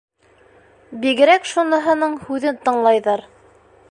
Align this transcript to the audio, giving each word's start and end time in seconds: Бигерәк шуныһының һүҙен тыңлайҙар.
Бигерәк 1.03 1.45
шуныһының 1.51 2.17
һүҙен 2.29 2.59
тыңлайҙар. 2.67 3.25